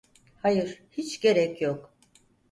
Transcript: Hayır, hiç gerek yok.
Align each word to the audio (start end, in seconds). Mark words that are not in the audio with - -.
Hayır, 0.41 0.83
hiç 0.91 1.21
gerek 1.21 1.61
yok. 1.61 1.93